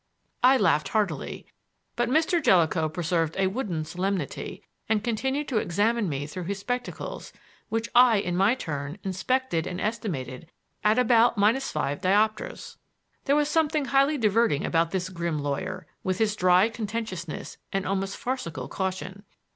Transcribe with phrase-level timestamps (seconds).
[0.41, 1.45] I laughed heartily,
[1.95, 2.43] but Mr.
[2.43, 7.31] Jellicoe preserved a wooden solemnity and continued to examine me through his spectacles
[7.69, 10.49] (which I, in my turn, inspected and estimated
[10.83, 12.77] at about minus five dioptres).
[13.25, 18.17] There was something highly diverting about this grim lawyer, with his dry contentiousness and almost
[18.17, 19.23] farcical caution.